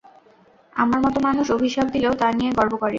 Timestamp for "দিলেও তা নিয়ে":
1.93-2.51